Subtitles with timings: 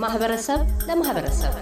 [0.00, 1.52] ከማህበረሰብ ለማህበረሰብ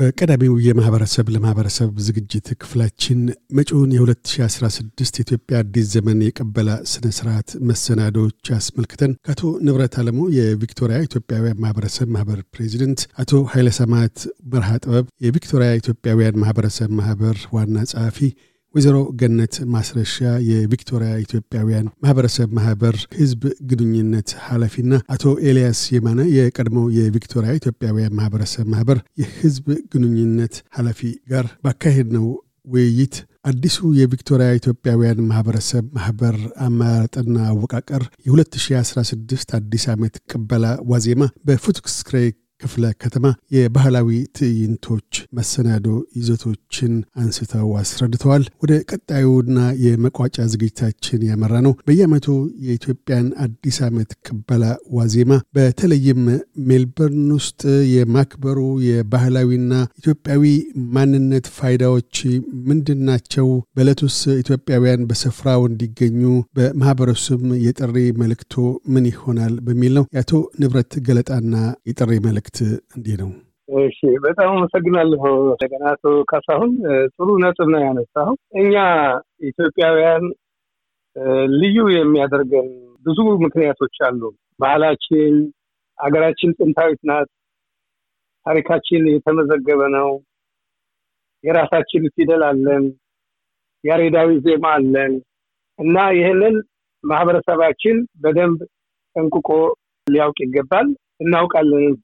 [0.00, 3.18] በቀዳሚው የማህበረሰብ ለማህበረሰብ ዝግጅት ክፍላችን
[3.58, 11.60] መጪውን የ2016 ኢትዮጵያ አዲስ ዘመን የቀበላ ስነ ስርዓት መሰናዶዎች አስመልክተን ከአቶ ንብረት አለሙ የቪክቶሪያ ኢትዮጵያውያን
[11.64, 14.16] ማህበረሰብ ማህበር ፕሬዚደንት፣ አቶ ኃይለሰማት
[14.54, 18.20] መርሃ ጥበብ የቪክቶሪያ ኢትዮጵያውያን ማህበረሰብ ማህበር ዋና ጸሐፊ
[18.74, 20.16] ወይዘሮ ገነት ማስረሻ
[20.48, 28.98] የቪክቶሪያ ኢትዮጵያውያን ማህበረሰብ ማህበር ህዝብ ግንኙነት ኃላፊና አቶ ኤልያስ የማነ የቀድሞው የቪክቶሪያ ኢትዮጵያውያን ማህበረሰብ ማህበር
[29.22, 31.00] የህዝብ ግንኙነት ኃላፊ
[31.32, 32.26] ጋር ባካሄድ ነው
[32.66, 33.16] ውይይት
[33.50, 42.16] አዲሱ የቪክቶሪያ ኢትዮጵያውያን ማህበረሰብ ማህበር አመራረጥና አወቃቀር የ2016 አዲስ ዓመት ቅበላ ዋዜማ በፉትስክሬ
[42.60, 44.08] ክፍለ ከተማ የባህላዊ
[44.38, 45.08] ትዕይንቶች
[45.38, 45.86] መሰናዶ
[46.18, 52.26] ይዘቶችን አንስተው አስረድተዋል። ወደ ቀጣዩና የመቋጫ ዝግጅታችን ያመራ ነው። በየዓመቱ
[52.66, 54.64] የኢትዮጵያን አዲስ ዓመት ቅበላ
[54.96, 56.22] ዋዜማ በተለይም
[56.68, 57.60] ሜልበርን ውስጥ
[57.94, 58.58] የማክበሩ
[58.88, 60.44] የባህላዊና ኢትዮጵያዊ
[60.94, 62.14] ማንነት ፋይዳዎች
[62.68, 63.46] ምንድን ናቸው?
[63.76, 66.22] በዕለቱስ ኢትዮጵያውያን በስፍራው እንዲገኙ
[66.56, 67.28] በማህበረሰቡም
[67.64, 68.54] የጥሪ መልእክቶ
[68.92, 69.54] ምን ይሆናል?
[69.66, 71.54] በሚል ነው የአቶ ንብረት ገለጣና
[71.88, 72.49] የጥሪ መልእክት
[72.96, 73.30] እንዲህ ነው።
[73.68, 76.70] እሺ፣ በጣም አመሰግናለሁ። እንደገና አቶ ካሳሁን
[77.12, 78.74] ጥሩ ነጥብ ነው ያነሳው። እኛ
[79.50, 80.24] ኢትዮጵያውያን
[81.60, 82.68] ልዩ የሚያደርገን
[83.06, 84.22] ብዙ ምክንያቶች አሉ።
[84.60, 85.34] ባህላችን፣
[85.98, 87.28] አገራችን ጥንታዊት ናት።
[88.46, 90.10] ታሪካችን የተመዘገበ ነው።
[91.44, 92.84] የራሳችን ፊደል አለን።
[93.84, 95.12] ያሬዳዊ ዜማ አለን
[95.78, 96.54] እና ይህንን
[97.04, 98.58] ማህበረሰባችን በደንብ
[99.16, 99.48] ጠንቅቆ
[100.06, 100.88] ሊያውቅ ይገባል።
[101.20, 101.94] እናውቃለን።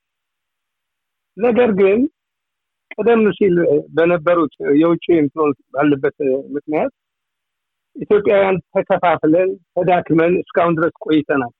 [1.36, 1.98] ነገር ግን
[2.94, 3.56] ቀደም ሲል
[3.97, 6.16] በነበሩት የውጭ ኢንፍሉወንስ ባለበት
[6.54, 6.92] ምክንያት
[7.97, 11.52] ኢትዮጵያውያን ተከፋፍለን ተዳክመን እስካሁን ድረስ ቆይተናል።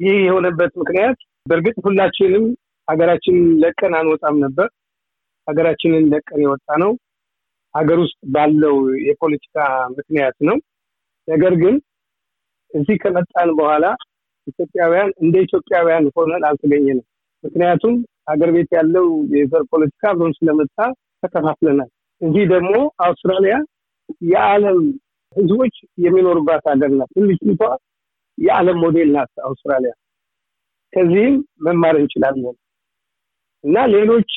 [0.00, 2.44] ይህ የሆነበት ምክንያት በእርግጥ ሁላችንም
[2.88, 4.68] ሀገራችንን ለቀን አንወጣም ነበር።
[5.48, 6.92] ሀገራችንን ለቀን የወጣ ነው
[7.74, 8.76] ሀገር ውስጥ ባለው
[9.06, 9.56] የፖለቲካ
[9.96, 10.56] ምክንያት ነው።
[11.28, 11.74] ነገር ግን
[12.70, 13.86] እዚህ ከመጣን በኋላ
[14.46, 17.06] ኢትዮጵያውያን እንደ ኢትዮጵያውያን ሆነን አልተገኘንም።
[17.44, 17.94] ምክንያቱም
[18.26, 20.76] ሀገር ቤት ያለው የዘር ፖለቲካ አብሮን ስለመጣ
[21.22, 21.90] ተከፋፍለናል።
[22.20, 22.74] እዚህ ደግሞ
[23.06, 23.54] አውስትራሊያ
[24.30, 24.78] የዓለም
[25.36, 25.74] ህዝቦች
[26.04, 27.62] የሚኖሩባት ሀገር ናት። ትንሽቷ
[28.38, 29.92] የዓለም ሞዴል ናት አውስትራሊያ።
[30.92, 31.34] ከዚህም
[31.66, 32.56] መማር እንችላለን
[33.64, 34.30] እና ሌሎች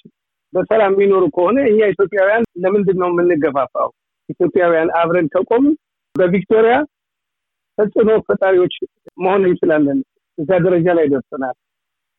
[0.54, 3.90] በሰላም የሚኖሩ ከሆነ እኛ ኢትዮጵያውያን ለምንድን ነው የምንገፋፋው?
[4.30, 5.66] ኢትዮጵያውያን አብረን ከቆም
[6.16, 6.76] በቪክቶሪያ
[7.78, 8.76] ተጽዕኖ ፈጣሪዎች
[9.18, 10.00] መሆን እንችላለን።
[10.38, 11.56] እዛ ደረጃ ላይ ደርሰናል።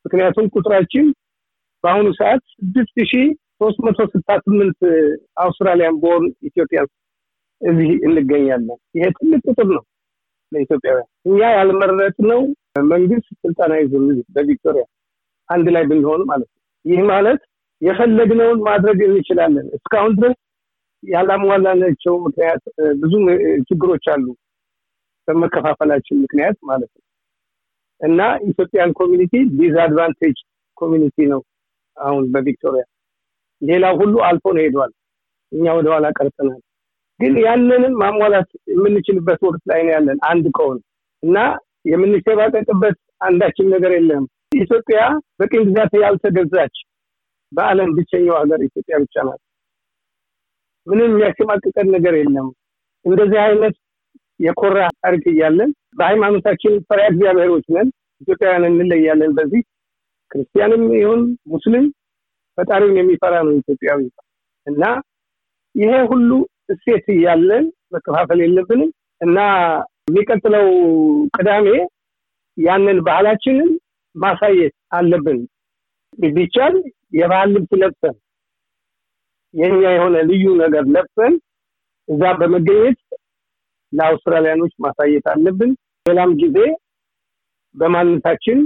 [0.04, 1.06] ምክንያቱም ቁጥራችን
[1.86, 3.22] በአሁኑ ሰዓት ስድስት ሺ
[3.60, 4.78] ሶስት መቶ ስልሳ ስምንት
[5.42, 6.88] አውስትራሊያን ቦርን ኢትዮጵያን
[7.60, 9.84] እዚህ እንገኛለን። ይሄ ትልቅ ቁጥር ነው
[10.52, 12.40] ለኢትዮጵያውያን። እኛ ያልመረጥነው
[12.90, 13.92] መንግስት ስልጠና ይዞ
[14.34, 14.84] በቪክቶሪያ
[15.48, 17.40] አንድ ላይ ብንሆን ማለት ነው። ይህ ማለት
[17.82, 20.36] የፈለግነውን ማድረግ እንችላለን። እስካሁን ድረስ
[21.02, 22.62] ያላሟላናቸው ምክንያት
[23.02, 23.12] ብዙ
[23.68, 24.26] ችግሮች አሉ
[25.28, 27.04] በመከፋፈላችን ምክንያት ማለት ነው
[28.00, 30.38] እና Ethiopian community disadvantage
[30.76, 31.40] community ነው
[31.96, 32.84] አሁን በቪክቶሪያ
[33.62, 34.92] ሌላው ሁሉ አልፎ ነው ሄዷል።
[35.52, 36.60] እኛ ወደኋላ ቀርተናል።
[37.20, 40.78] ግን ያንንም ማሟላት የምንችልበት ወቅት ላይ ነው ያለን። አንድ ከሆን
[41.22, 41.36] እና
[41.90, 42.96] የምንሸባቀቅበት
[43.26, 44.24] አንዳችን ነገር የለም።
[44.58, 44.98] ኢትዮጵያ
[45.38, 46.74] በቅኝ ግዛት ያልተገዛች
[47.52, 49.40] በአለም ብቸኛው ሀገር ኢትዮጵያ ብቻ ናት።
[50.86, 52.48] ምንም የሚያሸማቅቀን ነገር የለም።
[53.04, 53.74] እንደዚህ አይነት
[54.40, 57.88] የኮራ ታሪክ እያለን በሃይማኖታችን ፈሪያ እግዚአብሔሮች ነን።
[58.20, 59.62] ኢትዮጵያውያን እንለያለን በዚህ
[60.30, 61.20] ክርስቲያንም ይሁን
[61.52, 61.84] ሙስሊም
[62.58, 64.02] ፈጣሪውን የሚፈራ ነው ኢትዮጵያዊ።
[64.66, 64.82] እና
[65.74, 66.30] ይሄ ሁሉ
[66.68, 67.64] እሴት እያለን
[67.94, 68.90] መከፋፈል የለብንም።
[69.20, 69.38] እና
[70.08, 70.66] የሚቀጥለው
[71.36, 71.66] ቅዳሜ
[72.56, 73.70] ያንን ባህላችንን
[74.16, 75.38] ማሳየት አለብን።
[76.34, 76.74] ቢቻል
[77.18, 78.14] የባህል ልብስ ለብሰን
[79.54, 81.34] የኛ የሆነ ልዩ ነገር ለብሰን
[82.08, 82.98] እዛ በመገኘት
[83.92, 85.70] ለአውስትራሊያኖች ማሳየት አለብን።
[86.06, 86.58] ሌላም ጊዜ
[87.74, 88.58] በማንነታችን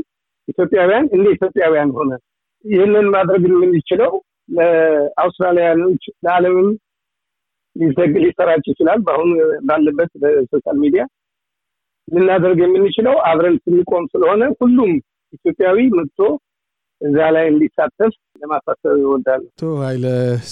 [0.50, 2.11] ኢትዮጵያውያን እንደ ኢትዮጵያውያን ሆነ።
[2.64, 4.12] ይህንን ማድረግ የምንችለው
[4.56, 6.69] ለአውስትራሊያኖች ለዓለምም
[8.17, 9.32] ሊሰራጭ ይችላል። በአሁኑ
[9.64, 11.03] ባለበት በ social media
[12.08, 14.93] ልናደርግ የምንችለው አብረን ስንቆም ስለሆነ ሁሉም
[15.32, 16.20] ኢትዮጵያዊ መጥቶ
[17.00, 18.12] እዛ ላይ እንዲሳተፍ
[18.43, 20.05] ለማሳሰብ ይወዳሉ። አቶ ኃይለ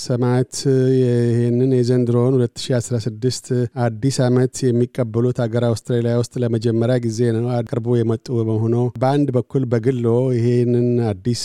[0.03, 0.55] ሰማዕት
[0.99, 3.51] ይህንን የዘንድሮውን 2016
[3.85, 10.07] አዲስ ዓመት የሚቀበሉት ሀገር አውስትራሊያ ውስጥ ለመጀመሪያ ጊዜ ነው አቅርቦ የመጡ በመሆኑ በአንድ በኩል በግሎ
[10.39, 11.45] ይህንን አዲስ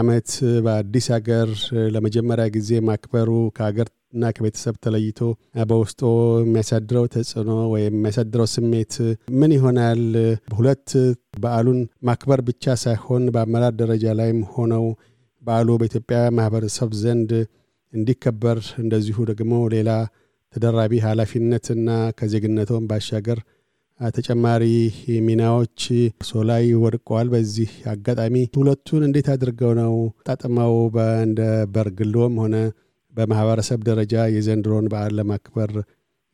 [0.00, 0.30] ዓመት
[0.66, 1.50] በአዲስ ሀገር
[1.94, 5.20] ለመጀመሪያ ጊዜ ማክበሩ ከሀገር እና ከቤተሰብ ተለይቶ
[5.70, 6.00] በውስጡ
[6.42, 8.94] የሚያሳድረው ተጽዕኖ ወይም የሚያሳድረው ስሜት
[9.38, 10.02] ምን ይሆናል?
[10.56, 10.90] ሁለት
[11.42, 14.84] በዓሉን ማክበር ብቻ ሳይሆን በአመራር ደረጃ ላይም ሆነው
[15.42, 17.32] በዓሉ በኢትዮጵያ ማህበረሰብ ዘንድ
[17.92, 19.90] እንዲከበር እንደዚሁ ደግሞ ሌላ
[20.54, 21.88] ተደራቢ ኃላፊነትና
[22.18, 23.38] ከዜግነቶም ባሻገር
[24.00, 24.64] ተጨማሪ
[25.26, 25.80] ሚናዎች
[26.14, 29.92] እርሶ ላይ ወድቀዋል። በዚህ አጋጣሚ ሁለቱን እንዴት አድርገው ነው
[30.28, 30.74] ጣጥመው
[31.24, 31.40] እንደ
[31.74, 32.56] በርግሎም ሆነ
[33.14, 35.70] በማህበረሰብ ደረጃ የዘንድሮን በዓል ለማክበር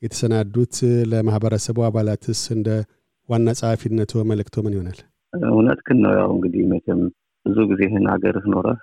[0.03, 0.77] የተሰናዱት?
[1.11, 2.69] ለማህበረሰቡ አባላትስ እንደ
[3.29, 4.99] ዋና ጸሐፊነቱ መልእክቶ ምን ይሆናል?
[5.51, 7.01] እውነት ግን ነው። ያው እንግዲህ መቼም
[7.47, 8.81] ብዙ ጊዜ ይህን ሀገርህ ኖረህ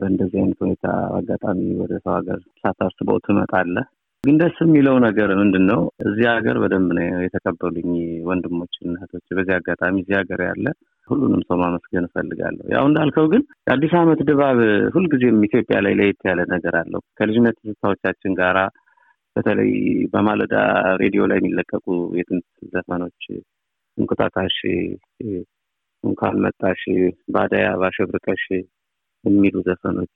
[0.00, 0.84] በእንደዚህ አይነት ሁኔታ
[1.18, 3.86] አጋጣሚ ወደ ሰው ሀገር ሳታስበው ትመጣለህ።
[4.24, 5.80] ግን ደስ የሚለው ነገር ምንድን ነው?
[6.06, 7.90] እዚህ ሀገር በደንብ ነው የተቀበሉኝ
[8.28, 10.66] ወንድሞችን እህቶች። በዚህ አጋጣሚ እዚህ ሀገር ያለ
[11.08, 14.58] ሁሉንም ሰው ማመስገን እፈልጋለሁ። ያው እንዳልከው ግን የአዲስ ዓመት ድባብ
[14.94, 18.58] ሁልጊዜም ኢትዮጵያ ላይ ለየት ያለ ነገር አለው። ከልጅነት ትዝታዎቻችን ጋራ
[19.36, 19.72] በተለይ
[20.12, 20.54] በማለዳ
[21.02, 21.86] ሬዲዮ ላይ የሚለቀቁ
[22.18, 23.20] የጥንት ዘፈኖች
[23.98, 24.58] እንቁጣጣሽ፣
[26.04, 26.82] እንኳን መጣሽ፣
[27.34, 28.44] ባዳይ አበባ አሸብርቀሽ
[29.24, 30.10] የሚሉ ዘፈኖች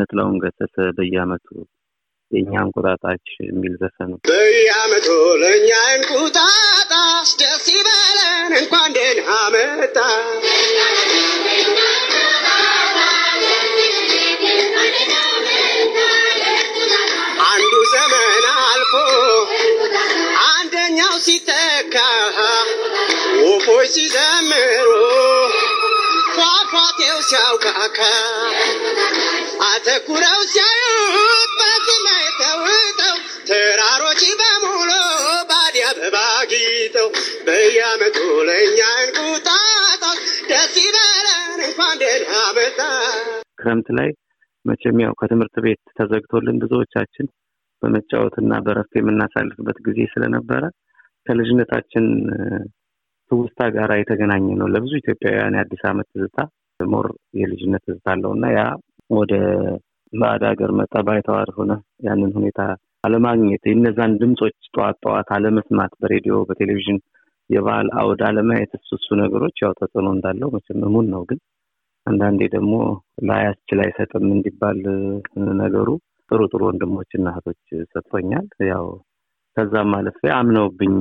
[0.00, 1.46] የነጥላውን ገሰሰ በየአመቱ
[2.30, 5.08] የእኛ እንቁጣጣች የሚል ዘፈን በየአመቱ
[5.42, 9.96] ለእኛ እንቁጣጣሽ ደስ ይበለን እንኳን ደህና መጣ።
[17.50, 18.94] አንዱ ዘመን አልፎ
[20.50, 21.96] አንደኛው ሲተካ
[23.42, 24.90] ወፎች ሲዘምሩ
[26.82, 27.98] ፏፏቴው ሲያውካካ
[29.66, 33.16] አተኩረው ሲያዩት በሰማይ ተውጠው
[33.48, 34.90] ተራሮች በሙሉ
[35.50, 36.16] ባዲ አበባ
[36.52, 37.08] ጊጠው
[37.46, 38.16] በየአመቱ
[38.48, 42.78] ለእኛ እንቁጣጣሽ ደስ ይበለን እንኳን ደህና መጣ።
[43.60, 44.08] ክረምት ላይ
[44.64, 47.28] መቼም ያው ከትምህርት ቤት ተዘግቶልን ብዙዎቻችን
[47.82, 50.62] በመጫወትና በረፍት የምናሳልፍበት ጊዜ ስለነበረ
[51.26, 52.06] ከልጅነታችን
[53.30, 56.38] ትውስታ ጋር የተገናኘ ነው። ለብዙ ኢትዮጵያውያን የአዲስ ዓመት ትዝታ
[56.88, 57.06] more
[57.40, 58.62] የልጅነት ትዝታ አለው እና ያ
[59.10, 59.32] ወደ
[60.12, 61.72] ባዕድ ሀገር መጣ ባይተዋር ሆነ
[62.06, 62.60] ያንን ሁኔታ
[63.04, 66.98] አለማግኘት የነዛን ድምፆች ጠዋት ጠዋት አለመስማት በሬዲዮ በቴሌቪዥን
[67.50, 71.38] የበዓል አውድ አለማየት እሱ ነገሮች ያው ተጽዕኖ እንዳለው መቼም እሙን ነው። ግን
[72.06, 72.74] አንዳንዴ ደግሞ
[73.28, 74.78] ላያስችል አይሰጥም እንዲባል
[75.62, 75.88] ነገሩ
[76.30, 77.62] ጥሩ ጥሩ ወንድሞችና እህቶች
[77.92, 78.86] ሰጥቶኛል። ያው
[79.56, 80.94] ከዛም ማለፍ አምነውብኝ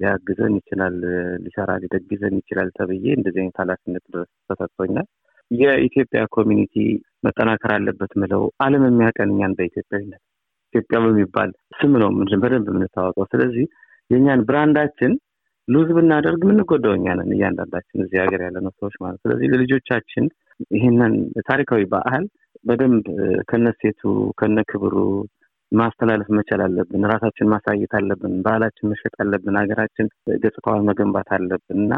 [0.00, 0.96] ሊያግዘን ይችላል፣
[1.44, 5.06] ሊሰራ ሊደግዘን ይችላል ተብዬ እንደዚህ አይነት ኃላፊነት ድረስ ተሰጥቶኛል።
[5.50, 6.74] የኢትዮጵያ community
[7.26, 10.22] መጠናከር አለበት ምለው ዓለም የሚያቀን እኛን በኢትዮጵያዊነት
[10.74, 12.10] ኢትዮጵያ በሚባል ስም ነው
[12.42, 13.66] በደንብ የምንታወቀው። ስለዚህ
[14.10, 15.12] የእኛን brand አችን
[15.68, 20.26] lose ብናደርግ የምንጎዳው እኛ ነን፣ እያንዳንዳችን እዚህ ሀገር ያለነው ሰዎች ማለት። ስለዚህ ለልጆቻችን
[20.74, 21.14] ይህንን
[21.48, 22.24] ታሪካዊ በዓል
[22.64, 23.06] በደንብ
[23.48, 24.02] ከነሴቱ
[24.38, 24.94] ከነክብሩ
[25.72, 30.06] ማስተላለፍ መቻል አለብን። ራሳችን ማሳየት አለብን። ባህላችን መሸጥ አለብን። ሀገራችን
[30.44, 31.92] ገጽታዋን መገንባት አለብን እና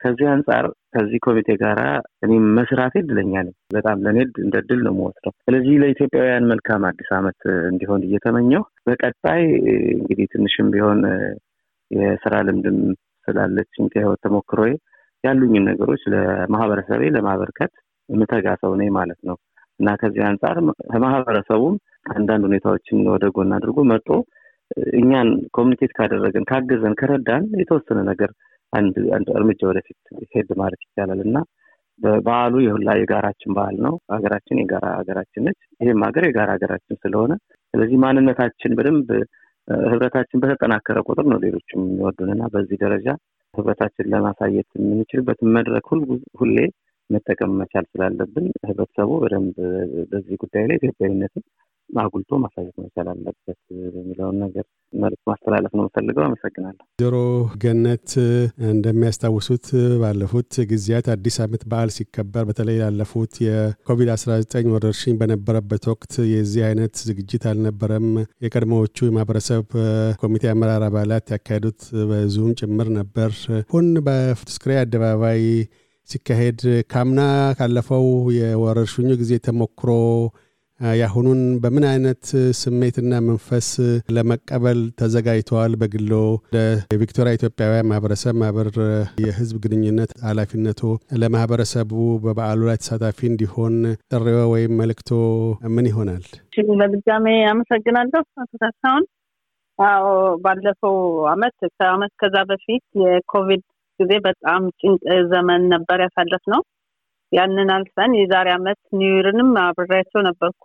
[0.00, 0.64] ከዚህ አንጻር
[0.94, 1.80] ከዚህ ኮሚቴ ጋራ
[2.24, 7.40] እኔም መስራቴ እድለኛ ነኝ። በጣም ለእኔ እንደ ድል ነው የምወስደው። ስለዚህ ለኢትዮጵያውያን መልካም አዲስ ዓመት
[7.70, 9.42] እንዲሆን እየተመኘው በቀጣይ
[9.96, 11.00] እንግዲህ ትንሽም ቢሆን
[11.90, 12.78] የስራ ልምድም
[13.28, 14.72] ስላለችኝ ከህይወት ተሞክሮዬ
[15.24, 17.72] ያሉኝን ነገሮች ለማህበረሰቤ ለማበርከት
[18.08, 19.36] የምተጋ ሰው ነኝ ማለት ነው
[19.80, 20.56] እና ከዚህ አንጻር
[21.04, 21.74] ማህበረሰቡም
[22.12, 24.08] አንዳንድ ሁኔታዎችን ወደ ጎን አድርጎ መጦ
[24.98, 28.30] እኛን ኮሚኒኬት ካደረገን ካገዘን ከረዳን የተወሰነ ነገር
[28.72, 29.98] አንድ አንድ እርምጃ ወደፊት
[30.32, 31.38] ሄድ ማለት ይቻላል እና
[32.20, 37.32] በዓሉ የሁላ የጋራችን በዓል ነው። ሀገራችን የጋራ ሀገራችን ነች። ይህም ሀገር የጋራ ሀገራችን ስለሆነ
[37.74, 39.08] ስለዚህ ማንነታችን በደንብ
[39.84, 43.08] ህብረታችን በተጠናከረ ቁጥር ነው ሌሎችም የሚወዱንና በዚህ ደረጃ
[43.54, 45.86] ህብረታችን ለማሳየት የምንችልበትን መድረክ
[46.40, 46.56] ሁሌ
[47.10, 49.56] መጠቀም መቻል ስላለብን ህብረተሰቡ በደንብ
[50.10, 51.44] በዚህ ጉዳይ ላይ ኢትዮጵያዊነትን
[52.00, 53.58] አጉልቶ ማሳየት መቻል አለበት
[53.96, 57.16] የሚለውን ነገር መልዕክት ማስተላለፍ ነው የምፈልገው። አመሰግናለሁ። ዞሮ
[57.62, 58.08] ገነት
[58.70, 59.66] እንደሚያስታውሱት
[60.02, 67.44] ባለፉት ጊዜያት አዲስ ዓመት በዓል ሲከበር በተለይ ላለፉት የኮቪድ-19 ወረርሽኝ በነበረበት ወቅት የዚህ አይነት ዝግጅት
[67.50, 68.08] አልነበረም።
[68.44, 69.66] የቀድሞዎቹ የማህበረሰብ
[70.22, 71.80] ኮሚቴ አመራር አባላት ያካሄዱት
[72.10, 73.32] በዙም ጭምር ነበር።
[73.70, 75.42] ሁን በፍትስክሬ አደባባይ
[76.08, 76.60] ሲካሄድ
[76.92, 77.20] ካምና
[77.58, 78.06] ካለፈው
[78.36, 79.90] የወረርሽኙ ጊዜ ተሞክሮ
[80.80, 82.22] የአሁኑን በምን አይነት
[82.60, 83.66] ስሜትና መንፈስ
[84.16, 85.72] ለመቀበል ተዘጋጅተዋል?
[85.80, 86.12] በግሎ
[86.54, 88.68] ለቪክቶሪያ ኢትዮጵያውያን ማህበረሰብ ማህበር
[89.24, 90.80] የህዝብ ግንኙነት ኃላፊነቱ
[91.22, 91.92] ለማህበረሰቡ
[92.24, 93.76] በበዓሉ ላይ ተሳታፊ እንዲሆን
[94.12, 95.10] ጥሪዎ ወይም መልእክቶ
[95.74, 96.24] ምን ይሆናል?
[96.80, 99.04] በድጋሜ አመሰግናለሁ አቶ ካሳሁን።
[99.78, 100.06] አዎ
[100.44, 100.96] ባለፈው
[101.32, 103.62] አመት ከአመት ከዛ በፊት የኮቪድ
[104.00, 106.60] ጊዜ በጣም ጭንቅ ዘመን ነበር ያሳለፍነው።
[107.32, 110.64] ያንን አልፈን የዛሬ አመት New Year ንም አብሬያቸው ነበርኩ።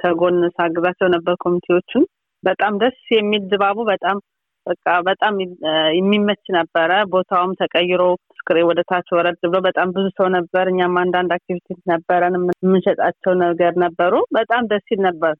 [0.00, 2.04] ከጎን ሳግዛቸው ነበር ኮሚቴዎቹን።
[2.44, 4.16] በጣም ደስ የሚል ድባቡ በጣም
[4.66, 5.34] በቃ በጣም
[5.98, 8.02] የሚመች ነበረ። ቦታውም ተቀይሮ
[8.38, 13.74] ፉትስክሬ ወደ ታች ወረድ ብሎ በጣም ብዙ ሰው ነበር። እኛም አንዳንድ activity ነበረን፣ የምንሸጣቸው ነገር
[13.84, 15.34] ነበሩ። በጣም ደስ ይል ነበር።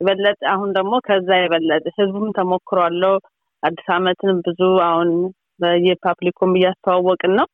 [0.00, 3.16] የበለጠ አሁን ደግሞ ከዛ የበለጠ ህዝቡም ተሞክሯለው።
[3.62, 5.10] አዲስ አመትንም ብዙ አሁን
[5.60, 7.46] በየፓብሊኩም እያስተዋወቅን ነው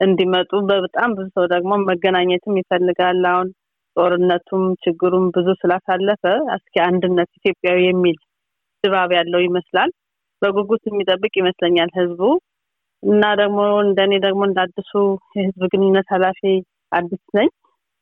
[0.00, 3.48] እንዲመጡ በጣም ብዙ ሰው ደግሞ መገናኘትም ይፈልጋል። አሁን
[3.96, 6.22] ጦርነቱም ችግሩም ብዙ ስላሳለፈ
[6.56, 8.16] እስኪ አንድነት ኢትዮጵያዊ የሚል
[8.84, 9.90] ድባብ ያለው ይመስላል።
[10.42, 12.20] በጉጉት የሚጠብቅ ይመስለኛል ህዝቡ
[13.02, 14.92] እና ደግሞ እንደኔ ደግሞ እንዳዲሱ
[15.36, 16.40] የህዝብ ግንኙነት ኃላፊ
[16.92, 17.48] አዲስ ነኝ።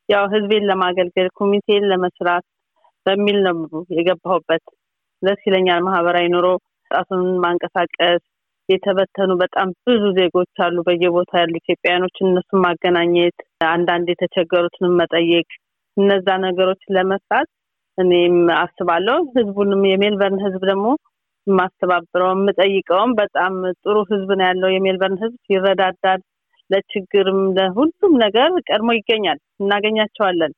[0.08, 2.44] ያው ህዝቤን ለማገልገል ኮሚቴን ለመስራት
[3.06, 3.56] በሚል ነው
[3.96, 4.64] የገባሁበት።
[5.22, 6.46] ደስ ይለኛል። ማህበራዊ ኑሮ
[6.90, 8.22] ጣቱን ማንቀሳቀስ
[8.68, 13.36] የተበተኑ በጣም ብዙ ዜጎች አሉ በየቦታ ያሉ ኢትዮጵያውያኖች፣ እነሱን ማገናኘት፣
[13.70, 15.48] አንዳንድ የተቸገሩትንም መጠየቅ፣
[15.96, 17.48] እነዛ ነገሮችን ለመስራት
[17.98, 20.86] እኔም አስባለሁ። ህዝቡንም የሜልበርን ህዝብ ደግሞ
[21.46, 26.20] የማስተባብረው የምጠይቀውም በጣም ጥሩ ህዝብ ነው ያለው። የሜልበርን ህዝብ ይረዳዳል።
[26.70, 30.52] ለችግርም ለሁሉም ነገር ቀድሞ ይገኛል፣ እናገኛቸዋለን።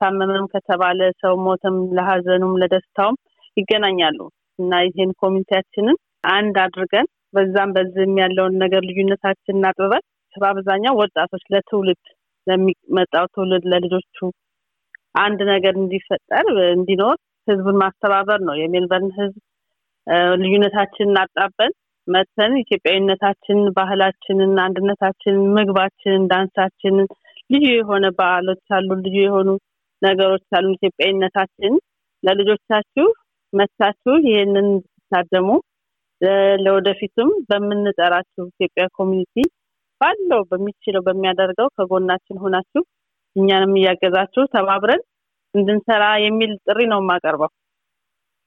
[0.00, 3.16] ታመመም ከተባለ ሰው ሞተም፣ ለሀዘኑም ለደስታውም
[3.56, 4.18] ይገናኛሉ
[4.58, 5.96] እና ይህን ኮሚኒቲያችንን
[6.32, 12.02] አንድ አድርገን በዛም በዚህም ያለውን ነገር ልዩነታችን እናጥበን በአብዛኛው ወጣቶች ለትውልድ
[12.46, 14.18] ለሚመጣው ትውልድ ለልጆቹ
[15.16, 17.16] አንድ ነገር እንዲፈጠር እንዲኖር
[17.48, 19.38] ህዝቡን ማስተባበር ነው። የሜልበርን ህዝብ
[20.42, 21.72] ልዩነታችንን አጣበን
[22.08, 27.08] መተን ኢትዮጵያዊነታችን፣ ባህላችንን፣ አንድነታችንን፣ ምግባችንን፣ ዳንሳችንን
[27.50, 29.48] ልዩ የሆነ በዓሎች አሉ፣ ልዩ የሆኑ
[30.02, 31.74] ነገሮች አሉ። ኢትዮጵያዊነታችን
[32.22, 33.06] ለልጆቻችሁ
[33.52, 35.48] መጥታችሁ ይህንን እንድትታደሙ
[36.64, 39.36] ለወደፊቱም በምንጠራችሁ ኢትዮጵያ community
[40.00, 42.82] ባለው በሚችለው በሚያደርገው ከጎናችን ሆናችሁ
[43.36, 45.02] እኛንም እያገዛችሁ ተባብረን
[45.54, 47.50] እንድንሰራ የሚል ጥሪ ነው የማቀርበው።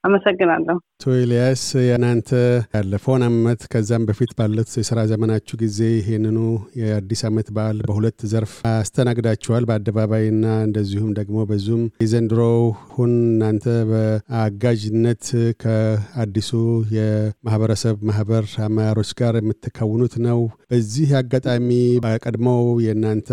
[0.04, 2.28] አመሰግናለሁ። አቶ ኤልያስ የእናንተ
[2.74, 6.38] ያለፈውን አመት ከዛም በፊት ባለት የስራ ዘመናችሁ ጊዜ ይህንኑ
[6.80, 15.24] የአዲስ አመት በዓል በሁለት ዘርፍ አስተናግዳችኋል፣ በአደባባይና እንደዚሁም ደግሞ በዙም። የዘንድሮውን እናንተ በአጋዥነት
[15.64, 16.50] ከአዲሱ
[16.96, 21.68] የማህበረሰብ ማህበር አመራሮች ጋር የምትከውኑት ነው። በዚህ አጋጣሚ
[22.04, 23.28] በቀድሞው የእናንተ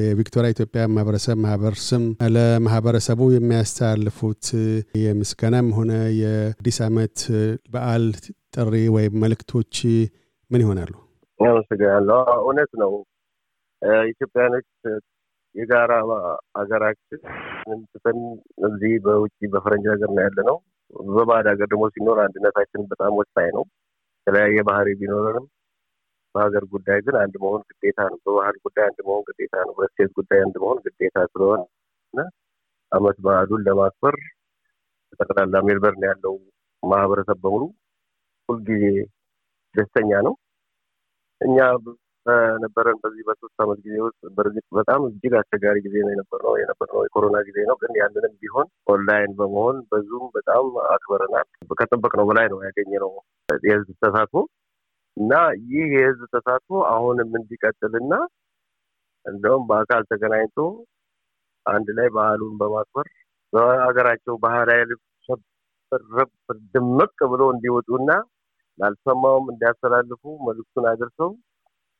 [0.00, 2.02] የቪክቶሪያ ኢትዮጵያ ማህበረሰብ ማህበር ስም
[2.34, 4.44] ለማህበረሰቡ የሚያስተላልፉት
[5.02, 7.18] የምስጋናም ሆነ የአዲስ ዓመት
[7.70, 8.04] በዓል
[8.56, 9.74] ጥሪ ወይም መልእክቶች
[10.50, 10.92] ምን ይሆናሉ?
[11.40, 12.92] አመሰግናለሁ። እውነት ነው።
[14.10, 14.68] ኢትዮጵያኖች
[15.54, 15.92] የጋራ
[16.58, 17.20] ሀገራችን
[17.92, 18.18] ትተን
[18.68, 20.56] እዚህ በውጭ በፈረንጅ ሀገር ነው ያለ ነው።
[21.10, 23.64] በባዕድ ሀገር ደግሞ ሲኖር አንድነታችን በጣም ወሳኝ ነው።
[24.18, 25.46] የተለያየ ባህሪ ቢኖረንም
[26.34, 30.40] በሀገር ጉዳይ ግን አንድ መሆን ግዴታ ነው። በባህል ጉዳይ አንድ መሆን ግዴታ ነው። በሴት ጉዳይ
[30.46, 31.62] አንድ መሆን ግዴታ ስለሆነ
[32.92, 34.16] አመት በዓሉን ለማክበር
[35.20, 36.34] ጠቅላላ ሜልበርን ያለው
[36.82, 37.62] ማህበረሰብ በሙሉ
[38.48, 38.84] ሁልጊዜ
[39.74, 40.34] ደስተኛ ነው።
[41.40, 41.56] እኛ
[42.26, 47.38] በነበረን በዚህ በሶስት አመት ጊዜ ውስጥ በእርግጥ በጣም እጅግ አስቸጋሪ ጊዜ ነው የነበርነው የነበርነው የኮሮና
[47.48, 51.46] ጊዜ ነው። ግን ያንንም ቢሆን ኦንላይን በመሆን በ Zoom በጣም አክበረናል።
[51.80, 53.12] ከጠበቅነው በላይ ነው ያገኘነው
[53.66, 54.34] የህዝብ ተሳትፎ
[55.16, 55.32] እና
[55.66, 58.14] ይህ የህዝብ ተሳትፎ አሁንም እንዲቀጥልና
[59.26, 60.58] እንደውም በአካል ተገናኝቶ
[61.66, 63.06] አንድ ላይ በዓሉን በማክበር
[63.56, 65.04] በሀገራቸው ባህላዊ ልብስ
[66.12, 66.30] ረብ
[66.74, 68.10] ድምቅ ብሎ እንዲወጡና
[68.78, 71.30] ላልሰማውም እንዲያስተላልፉ መልዕክቱን አድርሰው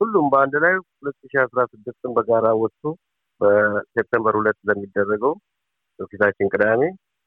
[0.01, 2.83] ሁሉም በአንድ ላይ ሁለት ሺህ አስራ ስድስትን በጋራ ወጥቶ
[3.41, 5.35] በ September ሁለት ለሚደረገው
[5.99, 6.83] በፊታችን ቅዳሜ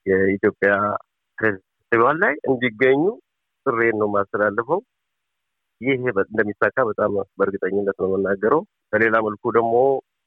[0.06, 0.72] የኢትዮጵያ
[1.38, 3.02] ፌስቲቫል ላይ እንዲገኙ
[3.66, 4.80] ጥሪዬን ነው የማስተላልፈው።
[5.82, 8.62] ይህ እንደሚሳካ በጣም በእርግጠኝነት ነው የምናገረው።
[8.94, 9.76] በሌላ መልኩ ደግሞ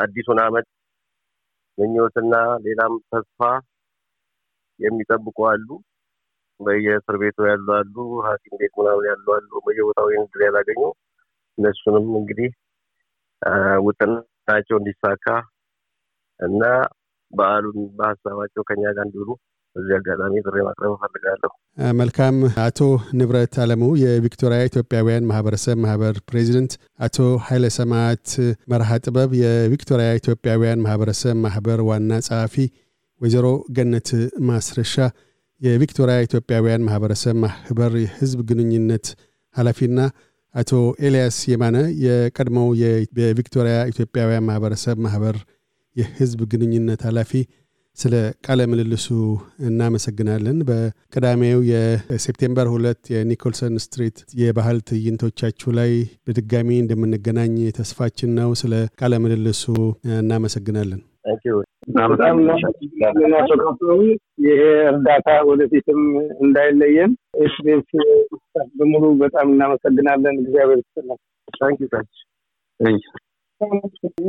[0.01, 0.67] አዲሱን አመት
[1.79, 2.35] ምኞትና
[2.67, 3.41] ሌላም ተስፋ
[4.81, 5.69] የሚጠብቁ አሉ።
[6.61, 7.95] በየእስር ቤቱ ያሉ አሉ፣
[8.27, 10.83] ሐኪም ቤት ምናምን ያሉ አሉ። በየቦታው ዕድል ያላገኙ
[11.59, 12.51] እነሱንም እንግዲህ
[13.87, 15.27] ውጥናቸው እንዲሳካ
[16.41, 16.63] እና
[17.33, 19.31] በዓሉን በሀሳባቸው ከኛ ጋር እንዲውሉ
[19.77, 21.51] በዚህ አጋጣሚ ጥሪ ማቅረብ እፈልጋለሁ።
[21.99, 22.81] መልካም። አቶ
[23.19, 28.27] ንብረት አለሙ የቪክቶሪያ ኢትዮጵያውያን ማህበረሰብ ማህበር ፕሬዚደንት፣ አቶ ኃይለ ሰማዕት
[28.73, 32.57] መርሃ ጥበብ የቪክቶሪያ ኢትዮጵያውያን ማህበረሰብ ማህበር ዋና ጸሐፊ፣
[33.23, 34.09] ወይዘሮ ገነት
[34.49, 34.95] ማስረሻ
[35.61, 39.07] የቪክቶሪያ ኢትዮጵያውያን ማህበረሰብ ማህበር የህዝብ ግንኙነት
[39.55, 39.99] ኃላፊና
[40.55, 40.71] አቶ
[41.07, 42.69] ኤልያስ የማነ የቀድሞው
[43.21, 45.37] የቪክቶሪያ ኢትዮጵያውያን ማህበረሰብ ማህበር
[45.97, 47.33] የህዝብ ግንኙነት ኃላፊ
[47.99, 48.15] ስለ
[48.47, 49.07] ቃለ ምልልሱ
[49.69, 55.93] እናመሰግናለን። በቅዳሜው የ September ሁለት የ Nicholson Street የባህል ትዕይንቶቻችሁ ላይ
[56.27, 59.65] በድጋሚ እንደምንገናኝ ተስፋችን ነው። ስለ ቃለ ምልልሱ
[60.17, 61.03] እናመሰግናለን።
[62.07, 62.37] በጣም
[64.45, 64.61] ይሄ
[64.91, 66.01] እርዳታ ወደፊትም
[66.41, 67.89] እንዳይለየን ኤስቢኤስ
[68.77, 71.19] በሙሉ በጣም እናመሰግናለን። እግዚአብሔር ይስጥልን።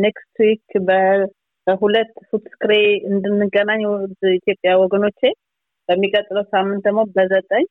[0.04, 0.66] Next week
[1.68, 2.74] በሁለት ፉትስክሬ
[3.10, 3.84] እንድንገናኝ
[4.34, 5.22] ኢትዮጵያ ወገኖቼ፣
[5.90, 7.66] በሚቀጥለው ሳምንት ደግሞ በዘጠኝ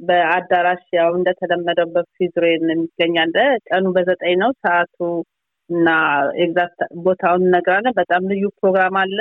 [0.00, 3.36] በአዳራሽ ያው እንደተለመደው በፊዝሮይ የሚገኛል
[3.68, 4.96] ቀኑ በዘጠኝ ነው። ሰዓቱ
[5.70, 5.88] እና
[6.44, 9.18] exact ቦታውን እነግራለን። በጣም ልዩ ፕሮግራም አለ።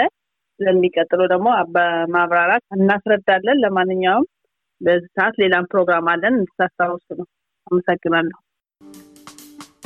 [0.59, 4.25] ለሚቀጥለው ደግሞ በማብራራት እናስረዳለን። ለማንኛውም
[4.81, 7.27] በዚህ ሰዓት ሌላም ፕሮግራም አለን እንድታስታውሱ ነው።
[7.67, 8.37] አመሰግናለሁ።